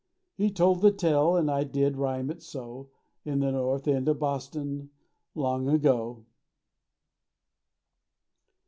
He 0.35 0.49
told 0.49 0.81
the 0.81 0.91
tale 0.91 1.35
and 1.35 1.51
I 1.51 1.63
did 1.63 1.95
rhyme 1.95 2.31
it 2.31 2.41
so; 2.41 2.89
In 3.23 3.39
the 3.39 3.51
North 3.51 3.87
End 3.87 4.09
of 4.09 4.17
Boston, 4.17 4.89
long 5.35 5.69
ago. 5.69 6.25